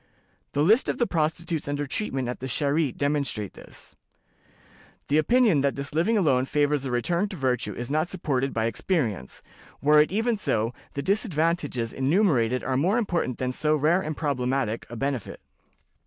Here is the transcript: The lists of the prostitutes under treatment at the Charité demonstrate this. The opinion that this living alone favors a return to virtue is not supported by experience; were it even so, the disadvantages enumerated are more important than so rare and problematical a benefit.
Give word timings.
The 0.53 0.63
lists 0.63 0.89
of 0.89 0.97
the 0.97 1.05
prostitutes 1.05 1.67
under 1.67 1.85
treatment 1.85 2.27
at 2.27 2.39
the 2.39 2.47
Charité 2.47 2.97
demonstrate 2.97 3.53
this. 3.53 3.95
The 5.09 5.19
opinion 5.19 5.61
that 5.61 5.75
this 5.75 5.93
living 5.93 6.17
alone 6.17 6.45
favors 6.45 6.85
a 6.85 6.89
return 6.89 7.29
to 7.29 7.35
virtue 7.35 7.75
is 7.75 7.91
not 7.91 8.09
supported 8.09 8.51
by 8.51 8.65
experience; 8.65 9.43
were 9.79 9.99
it 10.01 10.11
even 10.11 10.39
so, 10.39 10.73
the 10.95 11.03
disadvantages 11.03 11.93
enumerated 11.93 12.63
are 12.63 12.77
more 12.77 12.97
important 12.97 13.37
than 13.37 13.51
so 13.51 13.75
rare 13.75 14.01
and 14.01 14.17
problematical 14.17 14.91
a 14.91 14.95
benefit. 14.97 15.39